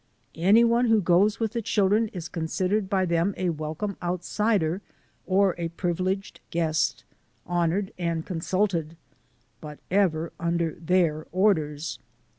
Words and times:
Any 0.33 0.63
one 0.63 0.85
who 0.87 0.99
goes 0.99 1.39
with 1.39 1.51
the 1.51 1.61
children 1.61 2.07
is 2.07 2.27
considered 2.27 2.89
by 2.89 3.05
them 3.05 3.35
a 3.37 3.51
welcome 3.51 3.97
outsider 4.01 4.81
or 5.27 5.53
a 5.59 5.67
privileged 5.67 6.39
guest, 6.49 7.03
honoured 7.45 7.93
and 7.99 8.25
consulted, 8.25 8.97
but 9.61 9.77
ever 9.91 10.33
under 10.39 10.73
their 10.73 11.27
orders. 11.31 11.99